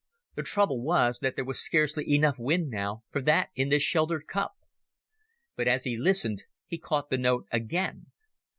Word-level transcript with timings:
The 0.33 0.41
trouble 0.41 0.81
was 0.81 1.19
that 1.19 1.35
there 1.35 1.45
was 1.45 1.59
scarcely 1.63 2.09
enough 2.11 2.39
wind 2.39 2.71
now 2.71 3.03
for 3.11 3.21
that 3.21 3.49
in 3.53 3.69
this 3.69 3.83
sheltered 3.83 4.25
cup. 4.25 4.55
But 5.55 5.67
as 5.67 5.83
he 5.83 5.95
listened 5.95 6.45
he 6.65 6.79
caught 6.79 7.11
the 7.11 7.19
note 7.19 7.45
again. 7.51 8.07